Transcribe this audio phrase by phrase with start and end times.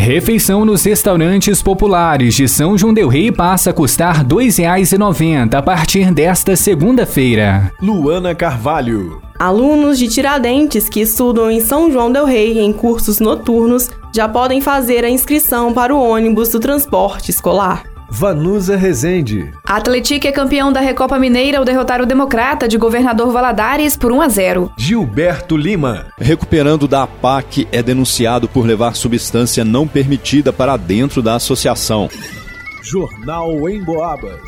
[0.00, 5.60] Refeição nos restaurantes populares de São João del Rei passa a custar R$ 2,90 a
[5.60, 7.70] partir desta segunda-feira.
[7.82, 9.20] Luana Carvalho.
[9.38, 14.62] Alunos de Tiradentes que estudam em São João del Rei em cursos noturnos já podem
[14.62, 17.84] fazer a inscrição para o ônibus do transporte escolar.
[18.12, 19.52] Vanusa Rezende.
[19.64, 24.10] A Atlético é campeão da Recopa Mineira ao derrotar o Democrata de Governador Valadares por
[24.10, 24.72] 1 a 0.
[24.76, 26.06] Gilberto Lima.
[26.18, 32.10] Recuperando da APAC é denunciado por levar substância não permitida para dentro da associação.
[32.82, 34.40] Jornal em Boabas.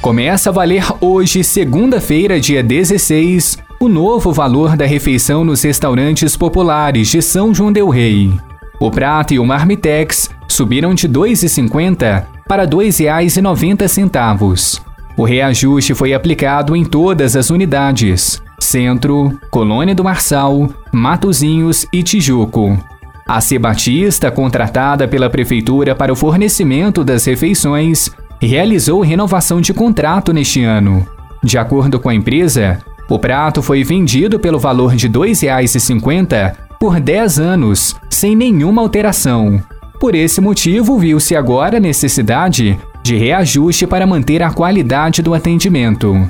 [0.00, 7.08] Começa a valer hoje, segunda-feira, dia 16, o novo valor da refeição nos restaurantes populares
[7.08, 8.32] de São João del Rei.
[8.80, 10.30] O prato e o marmitex
[10.60, 14.82] subiram de R$ 2,50 para R$ 2,90.
[15.16, 22.78] O reajuste foi aplicado em todas as unidades: Centro, Colônia do Marçal, Matozinhos e Tijuco.
[23.26, 30.30] A C Batista, contratada pela Prefeitura para o fornecimento das refeições, realizou renovação de contrato
[30.30, 31.06] neste ano.
[31.42, 37.00] De acordo com a empresa, o prato foi vendido pelo valor de R$ 2,50 por
[37.00, 39.62] 10 anos, sem nenhuma alteração.
[40.00, 46.26] Por esse motivo, viu-se agora a necessidade de reajuste para manter a qualidade do atendimento.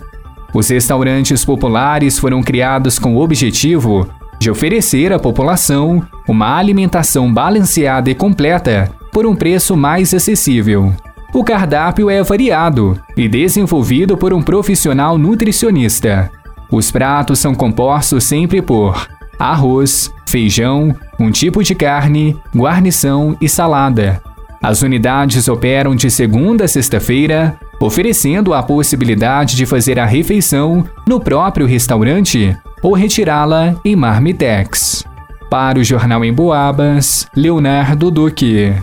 [0.52, 4.08] Os restaurantes populares foram criados com o objetivo
[4.40, 10.92] de oferecer à população uma alimentação balanceada e completa por um preço mais acessível.
[11.32, 16.28] O cardápio é variado e desenvolvido por um profissional nutricionista.
[16.72, 19.06] Os pratos são compostos sempre por
[19.40, 24.22] arroz, feijão, um tipo de carne, guarnição e salada.
[24.62, 31.18] As unidades operam de segunda a sexta-feira, oferecendo a possibilidade de fazer a refeição no
[31.18, 35.02] próprio restaurante ou retirá-la em marmitex.
[35.48, 38.74] Para o Jornal em Boabas, Leonardo Duque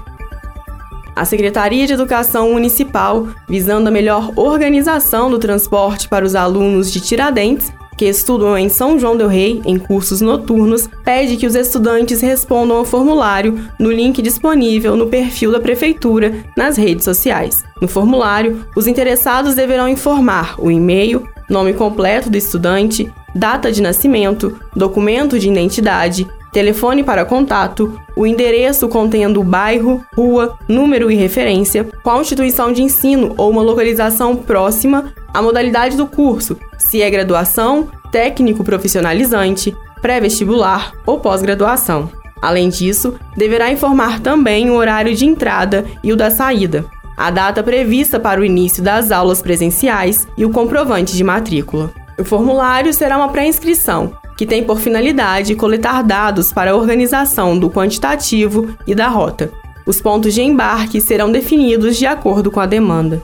[1.18, 7.00] a Secretaria de Educação Municipal, visando a melhor organização do transporte para os alunos de
[7.00, 12.22] Tiradentes, que estudam em São João del Rei em cursos noturnos, pede que os estudantes
[12.22, 17.64] respondam ao formulário no link disponível no perfil da Prefeitura nas redes sociais.
[17.82, 24.60] No formulário, os interessados deverão informar o e-mail, nome completo do estudante, data de nascimento,
[24.76, 32.22] documento de identidade, telefone para contato, o endereço contendo bairro, rua, número e referência, qual
[32.22, 38.64] instituição de ensino ou uma localização próxima, a modalidade do curso, se é graduação, técnico
[38.64, 42.10] profissionalizante, pré-vestibular ou pós-graduação.
[42.42, 46.86] Além disso, deverá informar também o horário de entrada e o da saída,
[47.18, 51.92] a data prevista para o início das aulas presenciais e o comprovante de matrícula.
[52.20, 57.70] O formulário será uma pré-inscrição que tem por finalidade coletar dados para a organização do
[57.70, 59.52] quantitativo e da rota.
[59.86, 63.22] Os pontos de embarque serão definidos de acordo com a demanda.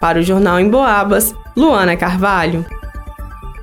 [0.00, 2.66] Para o Jornal em Boabas, Luana Carvalho.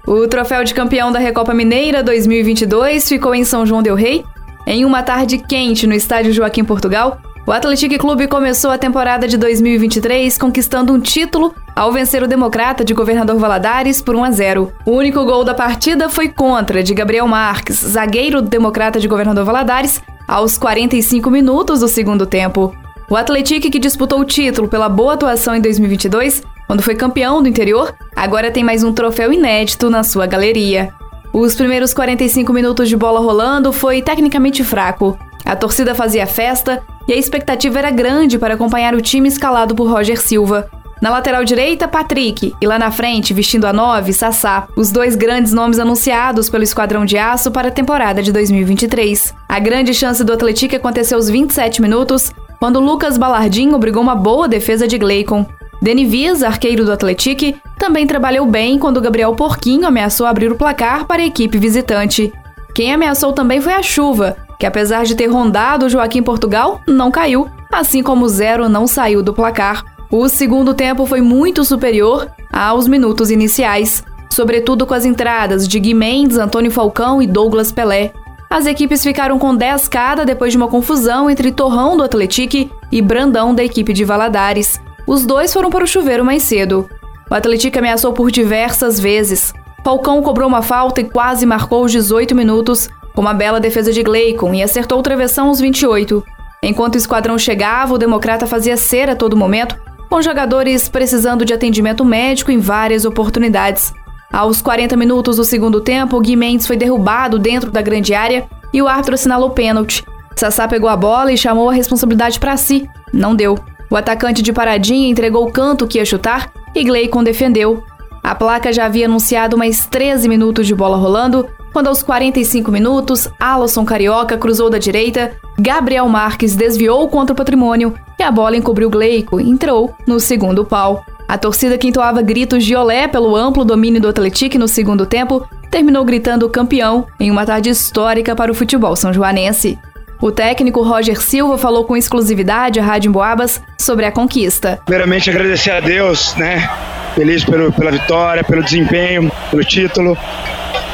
[0.08, 4.24] O troféu de campeão da Recopa Mineira 2022 ficou em São João del Rei.
[4.66, 9.38] Em uma tarde quente no estádio Joaquim Portugal, o Atlético Clube começou a temporada de
[9.38, 14.72] 2023 conquistando um título ao vencer o Democrata de Governador Valadares por 1 a 0.
[14.86, 19.44] O único gol da partida foi contra de Gabriel Marques, zagueiro do Democrata de Governador
[19.44, 22.74] Valadares, aos 45 minutos do segundo tempo.
[23.10, 27.50] O Atlético que disputou o título pela boa atuação em 2022, quando foi campeão do
[27.50, 30.94] interior, agora tem mais um troféu inédito na sua galeria.
[31.34, 35.18] Os primeiros 45 minutos de bola rolando foi tecnicamente fraco.
[35.44, 39.90] A torcida fazia festa e a expectativa era grande para acompanhar o time escalado por
[39.90, 40.70] Roger Silva.
[41.04, 45.52] Na lateral direita, Patrick, e lá na frente, vestindo a 9, Sassá, os dois grandes
[45.52, 49.34] nomes anunciados pelo Esquadrão de Aço para a temporada de 2023.
[49.50, 54.48] A grande chance do Atlético aconteceu aos 27 minutos, quando Lucas Balardim obrigou uma boa
[54.48, 55.46] defesa de Gleicon.
[55.82, 61.22] Denivias, arqueiro do Atlético, também trabalhou bem quando Gabriel Porquinho ameaçou abrir o placar para
[61.22, 62.32] a equipe visitante.
[62.74, 67.50] Quem ameaçou também foi a chuva, que apesar de ter rondado Joaquim Portugal, não caiu,
[67.70, 69.84] assim como o zero não saiu do placar.
[70.10, 75.94] O segundo tempo foi muito superior aos minutos iniciais, sobretudo com as entradas de Gui
[75.94, 78.14] Mendes, Antônio Falcão e Douglas Pelé.
[78.50, 83.02] As equipes ficaram com 10 cada depois de uma confusão entre Torrão do Atlético e
[83.02, 84.80] Brandão da equipe de Valadares.
[85.06, 86.88] Os dois foram para o chuveiro mais cedo.
[87.30, 89.54] O Atlético ameaçou por diversas vezes.
[89.84, 94.04] Falcão cobrou uma falta e quase marcou os 18 minutos, com uma bela defesa de
[94.04, 96.24] Gleicon e acertou o travessão aos 28.
[96.62, 99.76] Enquanto o esquadrão chegava, o Democrata fazia ser a todo momento,
[100.10, 103.94] com jogadores precisando de atendimento médico em várias oportunidades.
[104.32, 108.82] Aos 40 minutos do segundo tempo, Gui Mendes foi derrubado dentro da grande área e
[108.82, 110.04] o árbitro assinalou pênalti.
[110.36, 112.90] Sassá pegou a bola e chamou a responsabilidade para si.
[113.14, 113.58] Não deu.
[113.90, 117.84] O atacante de paradinha entregou o canto que ia chutar e Gleicon defendeu.
[118.24, 123.28] A placa já havia anunciado mais 13 minutos de bola rolando, quando aos 45 minutos,
[123.40, 128.92] Alisson Carioca cruzou da direita, Gabriel Marques desviou contra o patrimônio e a bola encobriu
[128.92, 131.04] Gleico e entrou no segundo pau.
[131.28, 135.48] A torcida que entoava gritos de olé pelo amplo domínio do Atlético no segundo tempo
[135.72, 139.80] terminou gritando campeão em uma tarde histórica para o futebol são joanense.
[140.22, 144.80] O técnico Roger Silva falou com exclusividade à Rádio Emboabas sobre a conquista.
[144.86, 146.70] Primeiramente agradecer a Deus, né?
[147.16, 150.16] Feliz pelo, pela vitória, pelo desempenho, pelo título.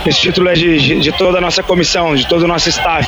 [0.05, 3.07] Esse título é de, de toda a nossa comissão, de todo o nosso staff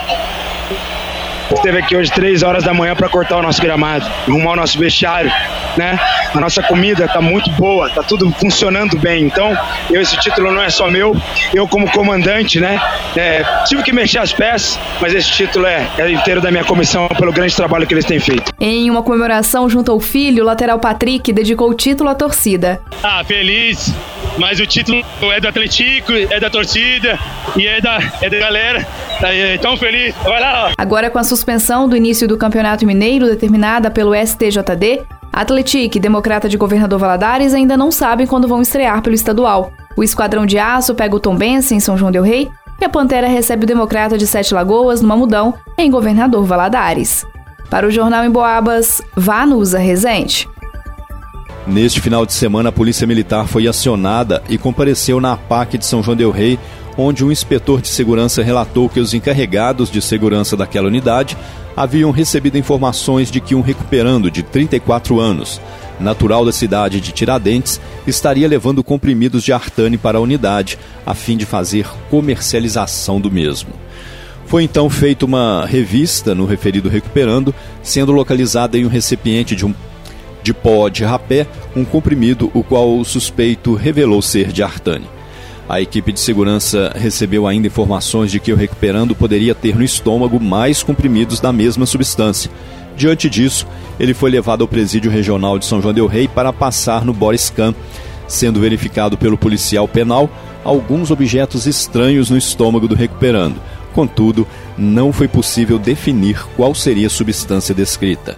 [1.53, 4.79] esteve aqui hoje três horas da manhã para cortar o nosso gramado, arrumar o nosso
[4.79, 5.31] vestiário,
[5.77, 5.99] né?
[6.33, 9.23] A nossa comida tá muito boa, tá tudo funcionando bem.
[9.23, 9.55] Então,
[9.89, 11.15] eu esse título não é só meu,
[11.53, 12.81] eu como comandante, né?
[13.15, 17.07] É, tive que mexer as peças, mas esse título é, é inteiro da minha comissão
[17.09, 18.51] pelo grande trabalho que eles têm feito.
[18.59, 22.81] Em uma comemoração junto ao filho, o lateral Patrick dedicou o título à torcida.
[23.03, 23.93] Ah, feliz,
[24.37, 27.19] mas o título é do Atlético, é da torcida
[27.55, 28.87] e é da, é da galera.
[29.21, 30.15] É tão feliz.
[30.23, 30.71] Vai lá.
[30.77, 36.49] Agora com a suspensão do início do Campeonato Mineiro determinada pelo STJD, Atlético e Democrata
[36.49, 39.71] de Governador Valadares ainda não sabem quando vão estrear pelo estadual.
[39.95, 42.49] O Esquadrão de Aço pega o Tombense em São João del Rei
[42.79, 47.25] e a Pantera recebe o Democrata de Sete Lagoas no Mamudão em Governador Valadares.
[47.69, 50.49] Para o Jornal em Boabas, Vanusa Rezende.
[51.67, 56.01] Neste final de semana, a Polícia Militar foi acionada e compareceu na APAC de São
[56.01, 56.57] João Del Rei,
[56.97, 61.37] onde um inspetor de segurança relatou que os encarregados de segurança daquela unidade
[61.77, 65.61] haviam recebido informações de que um recuperando de 34 anos,
[65.99, 71.37] natural da cidade de Tiradentes, estaria levando comprimidos de artane para a unidade, a fim
[71.37, 73.69] de fazer comercialização do mesmo.
[74.47, 79.73] Foi então feita uma revista no referido recuperando, sendo localizada em um recipiente de um
[80.43, 85.05] de pó de rapé, um comprimido o qual o suspeito revelou ser de artane.
[85.69, 90.39] A equipe de segurança recebeu ainda informações de que o recuperando poderia ter no estômago
[90.39, 92.51] mais comprimidos da mesma substância.
[92.97, 93.65] Diante disso,
[93.99, 97.73] ele foi levado ao presídio regional de São João del Rei para passar no Boriscan,
[98.27, 100.29] sendo verificado pelo policial penal
[100.63, 103.55] alguns objetos estranhos no estômago do recuperando.
[103.93, 104.47] Contudo,
[104.77, 108.37] não foi possível definir qual seria a substância descrita.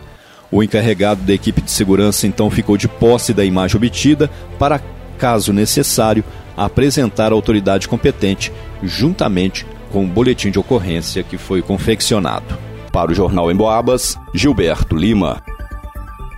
[0.53, 4.29] O encarregado da equipe de segurança então ficou de posse da imagem obtida
[4.59, 4.79] para,
[5.17, 6.23] caso necessário,
[6.55, 8.53] apresentar à autoridade competente,
[8.83, 12.55] juntamente com o boletim de ocorrência que foi confeccionado.
[12.91, 15.41] Para o Jornal Emboabas, Gilberto Lima.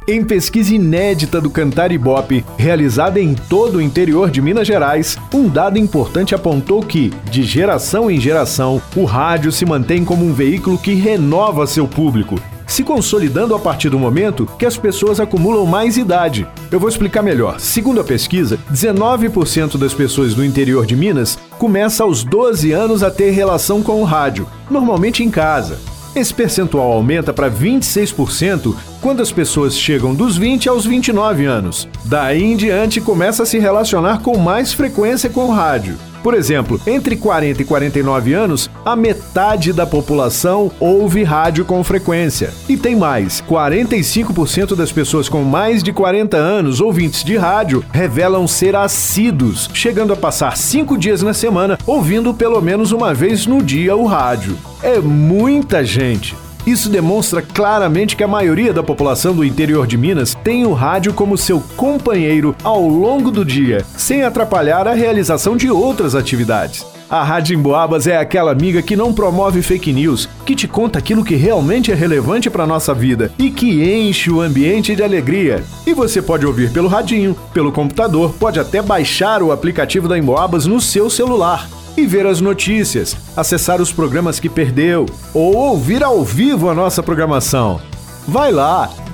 [0.07, 5.50] Em pesquisa inédita do Cantar Ibope, realizada em todo o interior de Minas Gerais, um
[5.50, 10.77] dado importante apontou que, de geração em geração, o rádio se mantém como um veículo
[10.77, 15.97] que renova seu público se consolidando a partir do momento que as pessoas acumulam mais
[15.97, 16.47] idade.
[16.71, 17.59] Eu vou explicar melhor.
[17.59, 23.12] Segundo a pesquisa, 19% das pessoas do interior de Minas começa aos 12 anos a
[23.12, 25.79] ter relação com o rádio, normalmente em casa.
[26.15, 31.89] Esse percentual aumenta para 26% quando as pessoas chegam dos 20 aos 29 anos.
[32.05, 35.98] Daí em diante começa a se relacionar com mais frequência com o rádio.
[36.25, 42.51] Por exemplo, entre 40 e 49 anos, a metade da população ouve rádio com frequência.
[42.67, 48.48] E tem mais: 45% das pessoas com mais de 40 anos ouvintes de rádio revelam
[48.48, 53.62] ser assíduos, chegando a passar cinco dias na semana ouvindo pelo menos uma vez no
[53.62, 54.58] dia o rádio.
[54.82, 56.36] É muita gente.
[56.65, 61.13] Isso demonstra claramente que a maioria da população do interior de Minas tem o rádio
[61.13, 66.84] como seu companheiro ao longo do dia, sem atrapalhar a realização de outras atividades.
[67.07, 71.24] A Rádio Emboabas é aquela amiga que não promove fake news, que te conta aquilo
[71.24, 75.63] que realmente é relevante para nossa vida e que enche o ambiente de alegria.
[75.86, 80.65] E você pode ouvir pelo radinho, pelo computador, pode até baixar o aplicativo da Emboabas
[80.65, 86.23] no seu celular e ver as notícias, acessar os programas que perdeu ou ouvir ao
[86.23, 87.79] vivo a nossa programação.
[88.27, 89.04] Vai lá!